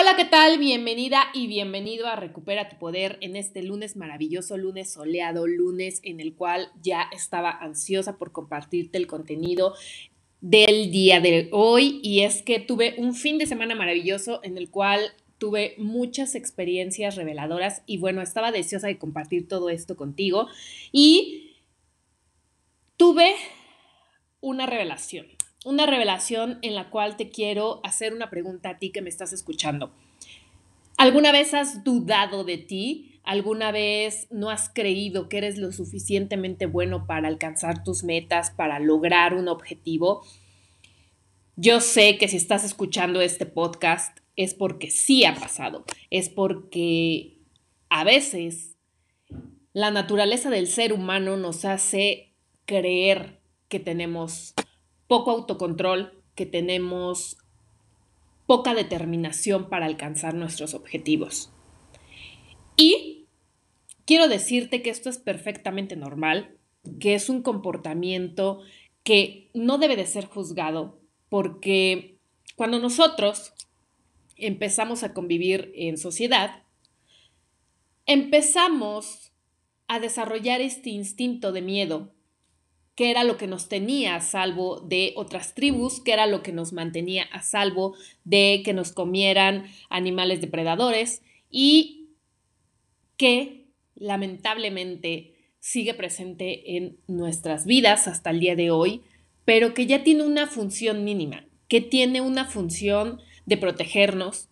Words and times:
Hola, 0.00 0.14
¿qué 0.14 0.26
tal? 0.26 0.58
Bienvenida 0.60 1.24
y 1.34 1.48
bienvenido 1.48 2.06
a 2.06 2.14
Recupera 2.14 2.68
tu 2.68 2.76
Poder 2.78 3.18
en 3.20 3.34
este 3.34 3.64
lunes 3.64 3.96
maravilloso, 3.96 4.56
lunes 4.56 4.92
soleado, 4.92 5.48
lunes 5.48 6.00
en 6.04 6.20
el 6.20 6.36
cual 6.36 6.70
ya 6.80 7.08
estaba 7.10 7.50
ansiosa 7.50 8.16
por 8.16 8.30
compartirte 8.30 8.96
el 8.96 9.08
contenido 9.08 9.74
del 10.40 10.92
día 10.92 11.20
de 11.20 11.48
hoy. 11.50 11.98
Y 12.04 12.20
es 12.20 12.42
que 12.42 12.60
tuve 12.60 12.94
un 12.96 13.12
fin 13.12 13.38
de 13.38 13.46
semana 13.46 13.74
maravilloso 13.74 14.38
en 14.44 14.56
el 14.56 14.70
cual 14.70 15.00
tuve 15.36 15.74
muchas 15.78 16.36
experiencias 16.36 17.16
reveladoras 17.16 17.82
y 17.84 17.98
bueno, 17.98 18.22
estaba 18.22 18.52
deseosa 18.52 18.86
de 18.86 18.98
compartir 18.98 19.48
todo 19.48 19.68
esto 19.68 19.96
contigo. 19.96 20.46
Y 20.92 21.56
tuve 22.96 23.34
una 24.40 24.64
revelación 24.64 25.37
una 25.64 25.86
revelación 25.86 26.58
en 26.62 26.74
la 26.74 26.90
cual 26.90 27.16
te 27.16 27.30
quiero 27.30 27.80
hacer 27.84 28.12
una 28.12 28.30
pregunta 28.30 28.70
a 28.70 28.78
ti 28.78 28.90
que 28.90 29.02
me 29.02 29.08
estás 29.08 29.32
escuchando. 29.32 29.92
¿Alguna 30.96 31.32
vez 31.32 31.54
has 31.54 31.84
dudado 31.84 32.44
de 32.44 32.58
ti? 32.58 33.20
¿Alguna 33.22 33.72
vez 33.72 34.26
no 34.30 34.50
has 34.50 34.68
creído 34.68 35.28
que 35.28 35.38
eres 35.38 35.58
lo 35.58 35.70
suficientemente 35.72 36.66
bueno 36.66 37.06
para 37.06 37.28
alcanzar 37.28 37.84
tus 37.84 38.02
metas, 38.02 38.50
para 38.50 38.78
lograr 38.78 39.34
un 39.34 39.48
objetivo? 39.48 40.24
Yo 41.56 41.80
sé 41.80 42.18
que 42.18 42.28
si 42.28 42.36
estás 42.36 42.64
escuchando 42.64 43.20
este 43.20 43.44
podcast 43.46 44.18
es 44.36 44.54
porque 44.54 44.90
sí 44.90 45.24
ha 45.24 45.34
pasado, 45.34 45.84
es 46.10 46.28
porque 46.28 47.38
a 47.88 48.04
veces 48.04 48.76
la 49.72 49.90
naturaleza 49.90 50.50
del 50.50 50.68
ser 50.68 50.92
humano 50.92 51.36
nos 51.36 51.64
hace 51.64 52.32
creer 52.64 53.40
que 53.68 53.80
tenemos 53.80 54.54
poco 55.08 55.32
autocontrol, 55.32 56.22
que 56.34 56.46
tenemos 56.46 57.38
poca 58.46 58.74
determinación 58.74 59.68
para 59.68 59.86
alcanzar 59.86 60.34
nuestros 60.34 60.74
objetivos. 60.74 61.50
Y 62.76 63.26
quiero 64.04 64.28
decirte 64.28 64.82
que 64.82 64.90
esto 64.90 65.10
es 65.10 65.18
perfectamente 65.18 65.96
normal, 65.96 66.56
que 67.00 67.14
es 67.14 67.28
un 67.28 67.42
comportamiento 67.42 68.60
que 69.02 69.50
no 69.52 69.78
debe 69.78 69.96
de 69.96 70.06
ser 70.06 70.26
juzgado, 70.26 71.00
porque 71.28 72.18
cuando 72.56 72.78
nosotros 72.78 73.52
empezamos 74.36 75.02
a 75.02 75.12
convivir 75.12 75.72
en 75.74 75.98
sociedad, 75.98 76.62
empezamos 78.06 79.32
a 79.88 80.00
desarrollar 80.00 80.60
este 80.60 80.90
instinto 80.90 81.52
de 81.52 81.62
miedo 81.62 82.12
qué 82.98 83.12
era 83.12 83.22
lo 83.22 83.36
que 83.36 83.46
nos 83.46 83.68
tenía 83.68 84.16
a 84.16 84.20
salvo 84.20 84.80
de 84.80 85.12
otras 85.14 85.54
tribus, 85.54 86.00
qué 86.00 86.14
era 86.14 86.26
lo 86.26 86.42
que 86.42 86.50
nos 86.50 86.72
mantenía 86.72 87.28
a 87.30 87.42
salvo 87.42 87.94
de 88.24 88.62
que 88.64 88.72
nos 88.72 88.90
comieran 88.90 89.66
animales 89.88 90.40
depredadores 90.40 91.22
y 91.48 92.08
que 93.16 93.66
lamentablemente 93.94 95.34
sigue 95.60 95.94
presente 95.94 96.76
en 96.76 96.96
nuestras 97.06 97.66
vidas 97.66 98.08
hasta 98.08 98.30
el 98.30 98.40
día 98.40 98.56
de 98.56 98.72
hoy, 98.72 99.02
pero 99.44 99.74
que 99.74 99.86
ya 99.86 100.02
tiene 100.02 100.24
una 100.24 100.48
función 100.48 101.04
mínima, 101.04 101.44
que 101.68 101.80
tiene 101.80 102.20
una 102.20 102.46
función 102.46 103.20
de 103.46 103.58
protegernos 103.58 104.48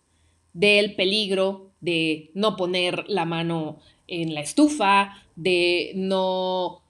del 0.53 0.95
peligro, 0.95 1.73
de 1.81 2.31
no 2.33 2.55
poner 2.55 3.03
la 3.09 3.25
mano 3.25 3.81
en 4.07 4.33
la 4.33 4.39
estufa, 4.39 5.21
de 5.35 5.91
no 5.95 6.86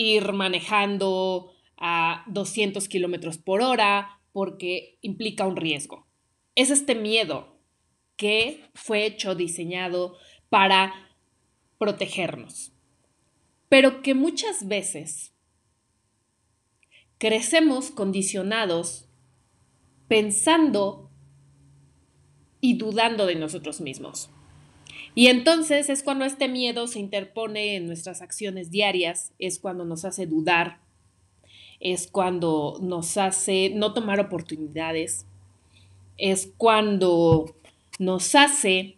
ir 0.00 0.32
manejando 0.32 1.52
a 1.76 2.24
200 2.28 2.88
kilómetros 2.88 3.36
por 3.36 3.60
hora 3.60 4.18
porque 4.32 4.96
implica 5.02 5.46
un 5.46 5.56
riesgo. 5.56 6.06
Es 6.54 6.70
este 6.70 6.94
miedo 6.94 7.58
que 8.16 8.64
fue 8.72 9.04
hecho, 9.04 9.34
diseñado 9.34 10.16
para 10.48 10.94
protegernos, 11.76 12.72
pero 13.68 14.00
que 14.00 14.14
muchas 14.14 14.66
veces 14.66 15.34
crecemos 17.18 17.90
condicionados 17.90 19.06
pensando 20.08 21.10
y 22.62 22.78
dudando 22.78 23.26
de 23.26 23.34
nosotros 23.34 23.82
mismos. 23.82 24.30
Y 25.14 25.26
entonces 25.26 25.90
es 25.90 26.02
cuando 26.02 26.24
este 26.24 26.48
miedo 26.48 26.86
se 26.86 27.00
interpone 27.00 27.76
en 27.76 27.86
nuestras 27.86 28.22
acciones 28.22 28.70
diarias, 28.70 29.32
es 29.38 29.58
cuando 29.58 29.84
nos 29.84 30.04
hace 30.04 30.26
dudar, 30.26 30.78
es 31.80 32.06
cuando 32.06 32.78
nos 32.80 33.16
hace 33.16 33.72
no 33.74 33.92
tomar 33.92 34.20
oportunidades, 34.20 35.26
es 36.16 36.52
cuando 36.56 37.54
nos 37.98 38.34
hace 38.34 38.96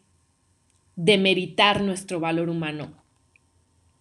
demeritar 0.97 1.83
nuestro 1.83 2.21
valor 2.21 2.49
humano. 2.49 2.93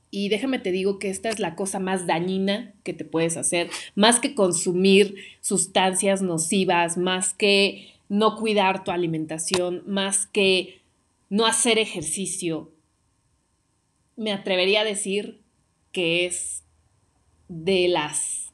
Y 0.10 0.28
déjame 0.28 0.60
te 0.60 0.74
digo 0.74 1.00
que 1.00 1.10
esta 1.10 1.30
es 1.30 1.40
la 1.40 1.56
cosa 1.56 1.80
más 1.80 2.06
dañina 2.06 2.74
que 2.84 2.94
te 2.94 3.06
puedes 3.06 3.38
hacer, 3.38 3.70
más 3.96 4.20
que 4.20 4.36
consumir 4.36 5.16
sustancias 5.40 6.22
nocivas, 6.22 6.98
más 6.98 7.34
que 7.34 7.88
no 8.10 8.36
cuidar 8.36 8.84
tu 8.84 8.92
alimentación, 8.92 9.84
más 9.88 10.26
que 10.28 10.81
no 11.32 11.46
hacer 11.46 11.80
ejercicio, 11.80 12.74
me 14.18 14.34
atrevería 14.34 14.82
a 14.82 14.84
decir 14.84 15.42
que 15.94 16.26
es 16.26 16.66
de 17.48 17.88
las 17.88 18.52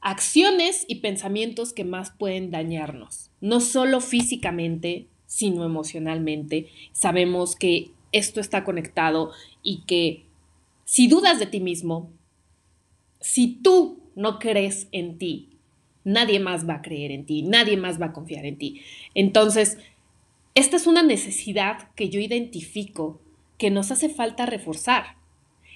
acciones 0.00 0.84
y 0.88 0.96
pensamientos 0.96 1.72
que 1.72 1.84
más 1.84 2.10
pueden 2.10 2.50
dañarnos, 2.50 3.30
no 3.40 3.60
solo 3.60 4.00
físicamente, 4.00 5.06
sino 5.26 5.64
emocionalmente. 5.64 6.68
Sabemos 6.90 7.54
que 7.54 7.92
esto 8.10 8.40
está 8.40 8.64
conectado 8.64 9.30
y 9.62 9.82
que 9.82 10.24
si 10.84 11.06
dudas 11.06 11.38
de 11.38 11.46
ti 11.46 11.60
mismo, 11.60 12.10
si 13.20 13.54
tú 13.62 14.02
no 14.16 14.40
crees 14.40 14.88
en 14.90 15.16
ti, 15.16 15.50
nadie 16.02 16.40
más 16.40 16.68
va 16.68 16.74
a 16.74 16.82
creer 16.82 17.12
en 17.12 17.24
ti, 17.24 17.42
nadie 17.42 17.76
más 17.76 18.00
va 18.00 18.06
a 18.06 18.12
confiar 18.12 18.46
en 18.46 18.58
ti. 18.58 18.80
Entonces, 19.14 19.78
esta 20.54 20.76
es 20.76 20.86
una 20.86 21.02
necesidad 21.02 21.90
que 21.94 22.08
yo 22.08 22.20
identifico 22.20 23.20
que 23.58 23.70
nos 23.70 23.90
hace 23.90 24.08
falta 24.08 24.46
reforzar. 24.46 25.16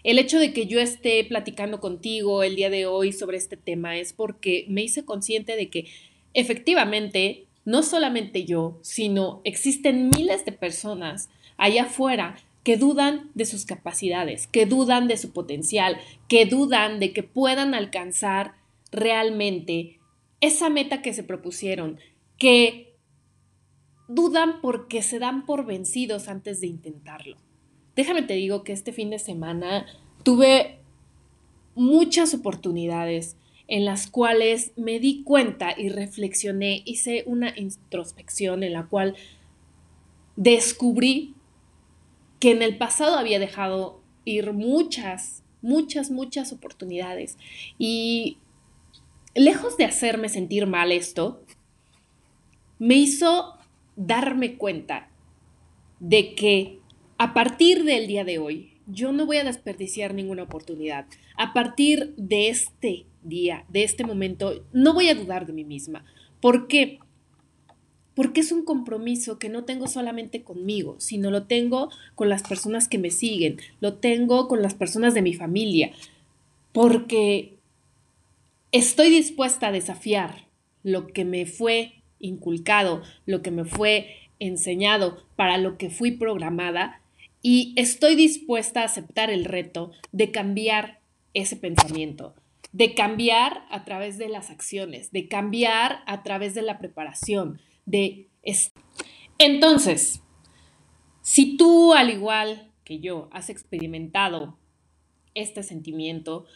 El 0.04 0.18
hecho 0.18 0.38
de 0.38 0.52
que 0.52 0.66
yo 0.66 0.80
esté 0.80 1.22
platicando 1.24 1.80
contigo 1.80 2.42
el 2.42 2.56
día 2.56 2.70
de 2.70 2.86
hoy 2.86 3.12
sobre 3.12 3.36
este 3.36 3.56
tema 3.56 3.96
es 3.96 4.12
porque 4.12 4.64
me 4.68 4.82
hice 4.82 5.04
consciente 5.04 5.54
de 5.54 5.68
que 5.68 5.86
efectivamente 6.34 7.46
no 7.64 7.82
solamente 7.82 8.44
yo, 8.44 8.78
sino 8.82 9.40
existen 9.44 10.10
miles 10.16 10.44
de 10.44 10.52
personas 10.52 11.28
allá 11.56 11.84
afuera 11.84 12.36
que 12.64 12.76
dudan 12.76 13.30
de 13.34 13.44
sus 13.44 13.64
capacidades, 13.64 14.46
que 14.46 14.66
dudan 14.66 15.08
de 15.08 15.16
su 15.16 15.32
potencial, 15.32 15.98
que 16.28 16.46
dudan 16.46 17.00
de 17.00 17.12
que 17.12 17.22
puedan 17.22 17.74
alcanzar 17.74 18.54
realmente 18.90 19.98
esa 20.40 20.68
meta 20.68 21.02
que 21.02 21.12
se 21.14 21.22
propusieron, 21.22 21.98
que 22.38 22.91
dudan 24.14 24.60
porque 24.60 25.02
se 25.02 25.18
dan 25.18 25.46
por 25.46 25.64
vencidos 25.64 26.28
antes 26.28 26.60
de 26.60 26.68
intentarlo. 26.68 27.36
Déjame 27.96 28.22
te 28.22 28.34
digo 28.34 28.64
que 28.64 28.72
este 28.72 28.92
fin 28.92 29.10
de 29.10 29.18
semana 29.18 29.86
tuve 30.22 30.78
muchas 31.74 32.34
oportunidades 32.34 33.36
en 33.68 33.84
las 33.84 34.10
cuales 34.10 34.72
me 34.76 34.98
di 34.98 35.22
cuenta 35.22 35.74
y 35.76 35.88
reflexioné, 35.88 36.82
hice 36.84 37.24
una 37.26 37.52
introspección 37.56 38.62
en 38.62 38.74
la 38.74 38.86
cual 38.86 39.16
descubrí 40.36 41.34
que 42.38 42.50
en 42.50 42.62
el 42.62 42.76
pasado 42.76 43.16
había 43.16 43.38
dejado 43.38 44.02
ir 44.24 44.52
muchas, 44.52 45.42
muchas, 45.62 46.10
muchas 46.10 46.52
oportunidades. 46.52 47.38
Y 47.78 48.38
lejos 49.34 49.76
de 49.76 49.84
hacerme 49.84 50.28
sentir 50.28 50.66
mal 50.66 50.92
esto, 50.92 51.42
me 52.78 52.96
hizo 52.96 53.54
darme 54.06 54.56
cuenta 54.56 55.08
de 56.00 56.34
que 56.34 56.78
a 57.18 57.34
partir 57.34 57.84
del 57.84 58.06
día 58.06 58.24
de 58.24 58.38
hoy, 58.38 58.72
yo 58.86 59.12
no 59.12 59.26
voy 59.26 59.36
a 59.36 59.44
desperdiciar 59.44 60.14
ninguna 60.14 60.42
oportunidad. 60.42 61.06
A 61.36 61.52
partir 61.52 62.14
de 62.16 62.48
este 62.48 63.06
día, 63.22 63.64
de 63.68 63.84
este 63.84 64.04
momento, 64.04 64.64
no 64.72 64.92
voy 64.94 65.08
a 65.08 65.14
dudar 65.14 65.46
de 65.46 65.52
mí 65.52 65.64
misma. 65.64 66.04
¿Por 66.40 66.66
qué? 66.66 66.98
Porque 68.14 68.40
es 68.40 68.50
un 68.50 68.64
compromiso 68.64 69.38
que 69.38 69.48
no 69.48 69.64
tengo 69.64 69.86
solamente 69.86 70.42
conmigo, 70.42 70.96
sino 70.98 71.30
lo 71.30 71.44
tengo 71.44 71.90
con 72.14 72.28
las 72.28 72.42
personas 72.42 72.88
que 72.88 72.98
me 72.98 73.10
siguen, 73.10 73.58
lo 73.80 73.94
tengo 73.94 74.48
con 74.48 74.60
las 74.60 74.74
personas 74.74 75.14
de 75.14 75.22
mi 75.22 75.34
familia, 75.34 75.92
porque 76.72 77.56
estoy 78.72 79.10
dispuesta 79.10 79.68
a 79.68 79.72
desafiar 79.72 80.48
lo 80.82 81.06
que 81.06 81.24
me 81.24 81.46
fue 81.46 82.01
inculcado, 82.22 83.02
lo 83.26 83.42
que 83.42 83.50
me 83.50 83.66
fue 83.66 84.16
enseñado, 84.38 85.22
para 85.36 85.58
lo 85.58 85.76
que 85.76 85.90
fui 85.90 86.12
programada 86.12 87.02
y 87.42 87.74
estoy 87.76 88.14
dispuesta 88.14 88.80
a 88.80 88.84
aceptar 88.84 89.30
el 89.30 89.44
reto 89.44 89.92
de 90.12 90.30
cambiar 90.30 91.00
ese 91.34 91.56
pensamiento, 91.56 92.34
de 92.72 92.94
cambiar 92.94 93.66
a 93.70 93.84
través 93.84 94.16
de 94.16 94.28
las 94.28 94.48
acciones, 94.48 95.10
de 95.12 95.28
cambiar 95.28 96.02
a 96.06 96.22
través 96.22 96.54
de 96.54 96.62
la 96.62 96.78
preparación, 96.78 97.60
de... 97.84 98.28
Entonces, 99.38 100.22
si 101.20 101.56
tú, 101.56 101.94
al 101.94 102.10
igual 102.10 102.72
que 102.84 103.00
yo, 103.00 103.28
has 103.32 103.50
experimentado 103.50 104.58
este 105.34 105.62
sentimiento 105.62 106.46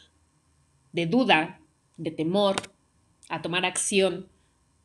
de 0.92 1.06
duda, 1.06 1.60
de 1.96 2.10
temor 2.10 2.56
a 3.28 3.42
tomar 3.42 3.64
acción, 3.64 4.28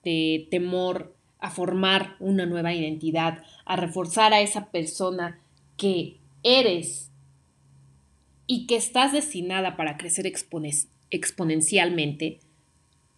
de 0.03 0.48
temor 0.50 1.15
a 1.39 1.50
formar 1.50 2.15
una 2.19 2.45
nueva 2.45 2.74
identidad, 2.74 3.44
a 3.65 3.75
reforzar 3.75 4.33
a 4.33 4.42
esa 4.42 4.71
persona 4.71 5.39
que 5.77 6.18
eres 6.44 7.12
y 8.48 8.68
que 8.68 8.75
estás 8.75 9.13
destinada 9.13 9.75
para 9.75 9.98
crecer 9.98 10.31
exponencialmente, 11.09 12.39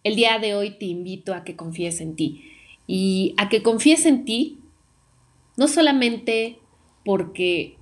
el 0.04 0.16
día 0.16 0.38
de 0.38 0.54
hoy 0.54 0.78
te 0.78 0.84
invito 0.86 1.34
a 1.34 1.44
que 1.44 1.56
confíes 1.56 2.00
en 2.00 2.14
ti. 2.14 2.50
Y 2.86 3.34
a 3.38 3.48
que 3.48 3.62
confíes 3.62 4.04
en 4.04 4.24
ti 4.26 4.58
no 5.56 5.68
solamente 5.68 6.58
porque 7.04 7.76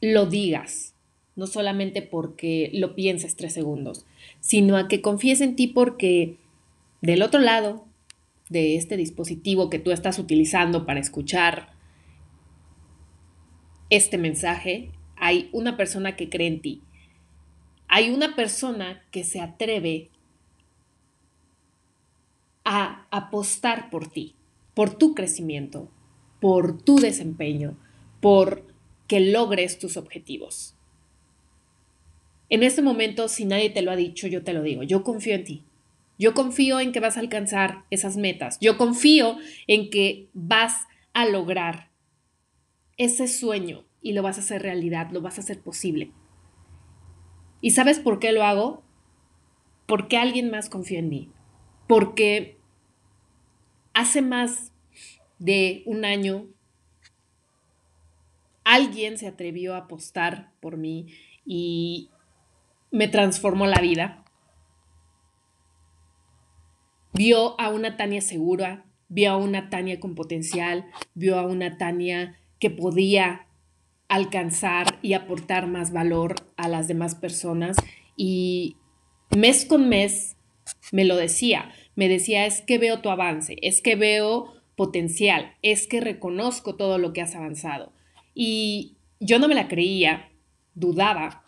lo 0.00 0.26
digas, 0.26 0.94
no 1.36 1.46
solamente 1.46 2.02
porque 2.02 2.70
lo 2.72 2.94
pienses 2.94 3.36
tres 3.36 3.52
segundos, 3.52 4.06
sino 4.40 4.76
a 4.76 4.86
que 4.86 5.00
confíes 5.00 5.40
en 5.40 5.56
ti 5.56 5.66
porque 5.66 6.36
del 7.04 7.20
otro 7.20 7.40
lado 7.40 7.86
de 8.48 8.76
este 8.76 8.96
dispositivo 8.96 9.68
que 9.68 9.78
tú 9.78 9.90
estás 9.90 10.18
utilizando 10.18 10.86
para 10.86 11.00
escuchar 11.00 11.74
este 13.90 14.16
mensaje, 14.16 14.90
hay 15.16 15.50
una 15.52 15.76
persona 15.76 16.16
que 16.16 16.30
cree 16.30 16.46
en 16.46 16.62
ti. 16.62 16.82
Hay 17.88 18.10
una 18.10 18.34
persona 18.34 19.04
que 19.10 19.22
se 19.22 19.40
atreve 19.40 20.08
a 22.64 23.06
apostar 23.10 23.90
por 23.90 24.10
ti, 24.10 24.34
por 24.72 24.96
tu 24.96 25.14
crecimiento, 25.14 25.90
por 26.40 26.80
tu 26.80 26.96
desempeño, 26.96 27.76
por 28.22 28.66
que 29.08 29.20
logres 29.20 29.78
tus 29.78 29.98
objetivos. 29.98 30.74
En 32.48 32.62
este 32.62 32.80
momento, 32.80 33.28
si 33.28 33.44
nadie 33.44 33.68
te 33.68 33.82
lo 33.82 33.90
ha 33.90 33.96
dicho, 33.96 34.26
yo 34.26 34.42
te 34.42 34.54
lo 34.54 34.62
digo, 34.62 34.82
yo 34.84 35.04
confío 35.04 35.34
en 35.34 35.44
ti. 35.44 35.64
Yo 36.18 36.34
confío 36.34 36.80
en 36.80 36.92
que 36.92 37.00
vas 37.00 37.16
a 37.16 37.20
alcanzar 37.20 37.84
esas 37.90 38.16
metas. 38.16 38.58
Yo 38.60 38.78
confío 38.78 39.36
en 39.66 39.90
que 39.90 40.28
vas 40.32 40.86
a 41.12 41.26
lograr 41.26 41.90
ese 42.96 43.26
sueño 43.26 43.84
y 44.00 44.12
lo 44.12 44.22
vas 44.22 44.38
a 44.38 44.40
hacer 44.40 44.62
realidad, 44.62 45.10
lo 45.10 45.20
vas 45.20 45.38
a 45.38 45.40
hacer 45.40 45.60
posible. 45.60 46.12
¿Y 47.60 47.70
sabes 47.70 47.98
por 47.98 48.18
qué 48.18 48.32
lo 48.32 48.44
hago? 48.44 48.82
Porque 49.86 50.16
alguien 50.16 50.50
más 50.50 50.68
confía 50.68 50.98
en 50.98 51.08
mí. 51.08 51.30
Porque 51.88 52.58
hace 53.94 54.22
más 54.22 54.72
de 55.38 55.82
un 55.86 56.04
año 56.04 56.46
alguien 58.64 59.18
se 59.18 59.26
atrevió 59.26 59.74
a 59.74 59.78
apostar 59.78 60.52
por 60.60 60.76
mí 60.76 61.08
y 61.44 62.10
me 62.90 63.08
transformó 63.08 63.66
la 63.66 63.80
vida. 63.80 64.23
Vio 67.16 67.58
a 67.60 67.68
una 67.68 67.96
Tania 67.96 68.20
segura, 68.20 68.86
vio 69.08 69.30
a 69.30 69.36
una 69.36 69.70
Tania 69.70 70.00
con 70.00 70.16
potencial, 70.16 70.86
vio 71.14 71.38
a 71.38 71.46
una 71.46 71.78
Tania 71.78 72.40
que 72.58 72.70
podía 72.70 73.46
alcanzar 74.08 74.98
y 75.00 75.12
aportar 75.12 75.68
más 75.68 75.92
valor 75.92 76.34
a 76.56 76.66
las 76.68 76.88
demás 76.88 77.14
personas 77.14 77.76
y 78.16 78.76
mes 79.30 79.64
con 79.64 79.88
mes 79.88 80.36
me 80.90 81.04
lo 81.04 81.14
decía, 81.14 81.70
me 81.94 82.08
decía 82.08 82.46
es 82.46 82.62
que 82.62 82.78
veo 82.78 83.00
tu 83.00 83.10
avance, 83.10 83.58
es 83.62 83.80
que 83.80 83.94
veo 83.94 84.52
potencial, 84.74 85.54
es 85.62 85.86
que 85.86 86.00
reconozco 86.00 86.74
todo 86.74 86.98
lo 86.98 87.12
que 87.12 87.22
has 87.22 87.36
avanzado. 87.36 87.92
Y 88.34 88.96
yo 89.20 89.38
no 89.38 89.46
me 89.46 89.54
la 89.54 89.68
creía, 89.68 90.30
dudaba, 90.74 91.44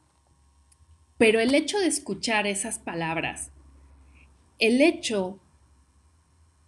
pero 1.19 1.41
el 1.41 1.55
hecho 1.57 1.81
de 1.81 1.89
escuchar 1.89 2.47
esas 2.47 2.79
palabras, 2.79 3.51
el 4.61 4.81
hecho 4.81 5.41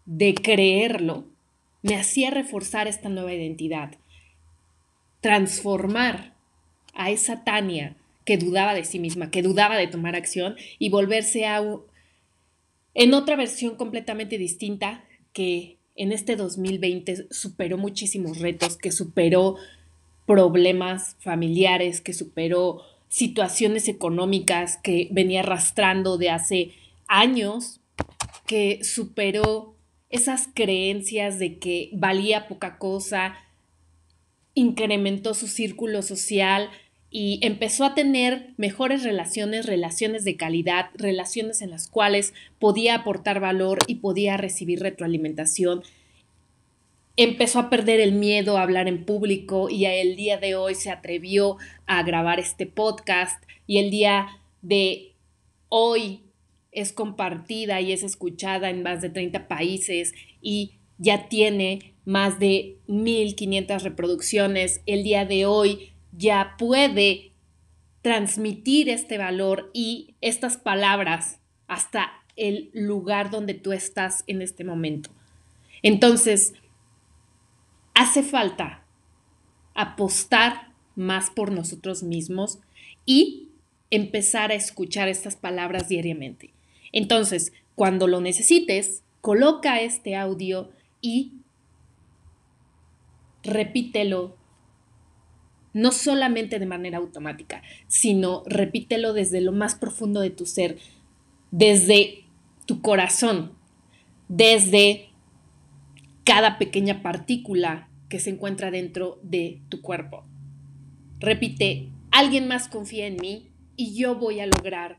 de 0.09 0.35
creerlo, 0.35 1.27
me 1.83 1.95
hacía 1.95 2.31
reforzar 2.31 2.89
esta 2.89 3.11
nueva 3.11 3.35
identidad, 3.35 3.91
transformar 5.21 6.35
a 6.95 7.11
esa 7.11 7.45
Tania 7.45 7.95
que 8.25 8.39
dudaba 8.39 8.73
de 8.73 8.87
sí 8.87 8.99
misma, 8.99 9.31
que 9.31 9.43
dudaba 9.43 9.77
de 9.77 9.87
tomar 9.87 10.17
acción 10.17 10.57
y 10.79 10.89
volverse 10.89 11.45
a 11.45 11.63
en 12.95 13.15
otra 13.15 13.37
versión 13.37 13.77
completamente 13.77 14.39
distinta 14.39 15.05
que 15.35 15.77
en 15.95 16.13
este 16.13 16.37
2020 16.37 17.27
superó 17.31 17.77
muchísimos 17.77 18.39
retos, 18.39 18.79
que 18.79 18.93
superó 18.93 19.57
problemas 20.25 21.17
familiares, 21.21 22.01
que 22.01 22.15
superó 22.15 22.81
situaciones 23.09 23.89
económicas 23.89 24.79
que 24.79 25.09
venía 25.11 25.41
arrastrando 25.41 26.17
de 26.17 26.31
hace 26.31 26.73
años, 27.09 27.81
que 28.47 28.83
superó 28.83 29.78
esas 30.11 30.49
creencias 30.55 31.39
de 31.39 31.59
que 31.59 31.91
valía 31.93 32.49
poca 32.49 32.79
cosa, 32.79 33.37
incrementó 34.55 35.35
su 35.35 35.47
círculo 35.47 36.03
social 36.03 36.71
y 37.11 37.39
empezó 37.43 37.85
a 37.85 37.95
tener 37.95 38.53
mejores 38.57 39.03
relaciones, 39.03 39.67
relaciones 39.67 40.25
de 40.25 40.37
calidad, 40.37 40.91
relaciones 40.95 41.63
en 41.63 41.71
las 41.71 41.89
cuales 41.89 42.35
podía 42.59 42.97
aportar 42.97 43.41
valor 43.41 43.79
y 43.87 43.97
podía 43.97 44.37
recibir 44.37 44.81
retroalimentación. 44.81 45.83
Empezó 47.17 47.61
a 47.61 47.71
perder 47.71 48.01
el 48.01 48.13
miedo 48.13 48.59
a 48.59 48.63
hablar 48.63 48.89
en 48.89 49.05
público 49.05 49.71
y 49.71 49.87
el 49.87 50.17
día 50.17 50.39
de 50.39 50.55
hoy 50.55 50.75
se 50.75 50.91
atrevió 50.91 51.57
a 51.87 52.03
grabar 52.03 52.39
este 52.41 52.67
podcast 52.67 53.43
y 53.67 53.79
el 53.79 53.91
día 53.91 54.29
de 54.63 55.13
hoy 55.69 56.23
es 56.73 56.93
compartida 56.93 57.81
y 57.81 57.93
es 57.93 58.03
escuchada 58.03 58.71
en 58.71 58.83
más 58.83 59.01
de 59.01 59.11
30 59.11 59.49
países 59.49 60.15
y 60.41 60.79
ya 60.99 61.29
tiene 61.29 61.95
más 62.05 62.39
de 62.39 62.79
1500 62.87 63.83
reproducciones. 63.83 64.81
El 64.87 65.05
día 65.05 65.25
de 65.25 65.47
hoy 65.47 65.93
ya 66.13 66.55
puede 66.59 67.33
transmitir 68.03 68.89
este 68.89 69.19
valor 69.19 69.71
y 69.73 70.15
estas 70.21 70.57
palabras 70.57 71.41
hasta 71.67 72.11
el 72.37 72.71
lugar 72.73 73.31
donde 73.31 73.55
tú 73.55 73.73
estás 73.73 74.25
en 74.27 74.43
este 74.43 74.65
momento. 74.65 75.11
Entonces, 75.83 76.55
hace 77.95 78.23
falta 78.23 78.85
apostar 79.75 80.73
más 80.95 81.31
por 81.31 81.53
nosotros 81.53 82.03
mismos 82.03 82.59
y 83.05 83.51
empezar 83.91 84.51
a 84.51 84.55
escuchar 84.55 85.09
estas 85.09 85.37
palabras 85.37 85.89
diariamente. 85.89 86.53
Entonces, 86.93 87.53
cuando 87.75 88.07
lo 88.07 88.21
necesites, 88.21 89.03
coloca 89.21 89.81
este 89.81 90.17
audio 90.17 90.71
y 91.01 91.33
repítelo 93.43 94.37
no 95.73 95.93
solamente 95.93 96.59
de 96.59 96.67
manera 96.67 96.99
automática, 96.99 97.63
sino 97.87 98.43
repítelo 98.47 99.13
desde 99.13 99.41
lo 99.41 99.53
más 99.53 99.75
profundo 99.75 100.21
de 100.21 100.31
tu 100.31 100.47
ser, 100.47 100.79
desde 101.51 102.25
tu 102.67 102.83
corazón, 102.83 103.53
desde 104.29 105.11
cada 106.25 106.59
pequeña 106.59 107.03
partícula 107.03 107.89
que 108.09 108.19
se 108.19 108.31
encuentra 108.31 108.71
dentro 108.71 109.19
de 109.23 109.61
tu 109.69 109.81
cuerpo. 109.81 110.25
Repite, 111.21 111.91
alguien 112.11 112.49
más 112.49 112.69
confía 112.69 113.07
en 113.07 113.17
mí 113.17 113.49
y 113.77 113.95
yo 113.95 114.17
voy 114.17 114.41
a 114.41 114.47
lograr 114.47 114.99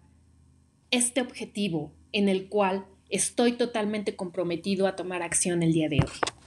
este 0.91 1.21
objetivo 1.21 1.91
en 2.11 2.29
el 2.29 2.49
cual 2.49 2.85
estoy 3.09 3.53
totalmente 3.53 4.15
comprometido 4.15 4.87
a 4.87 4.95
tomar 4.95 5.21
acción 5.21 5.63
el 5.63 5.73
día 5.73 5.89
de 5.89 5.97
hoy. 5.97 6.38